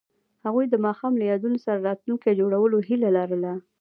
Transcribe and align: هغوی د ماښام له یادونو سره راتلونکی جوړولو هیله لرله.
هغوی 0.45 0.65
د 0.69 0.75
ماښام 0.85 1.13
له 1.17 1.25
یادونو 1.31 1.57
سره 1.65 1.83
راتلونکی 1.87 2.37
جوړولو 2.39 2.77
هیله 2.87 3.09
لرله. 3.17 3.51